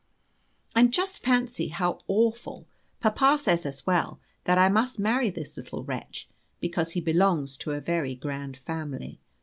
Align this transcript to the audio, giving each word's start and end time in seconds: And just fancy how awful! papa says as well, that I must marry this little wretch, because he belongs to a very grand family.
And 0.75 0.91
just 0.91 1.21
fancy 1.21 1.67
how 1.67 1.99
awful! 2.07 2.65
papa 3.01 3.37
says 3.37 3.67
as 3.67 3.85
well, 3.85 4.19
that 4.45 4.57
I 4.57 4.67
must 4.67 4.97
marry 4.97 5.29
this 5.29 5.55
little 5.55 5.83
wretch, 5.83 6.27
because 6.59 6.93
he 6.93 6.99
belongs 7.01 7.55
to 7.57 7.69
a 7.73 7.79
very 7.81 8.15
grand 8.15 8.57
family. 8.57 9.19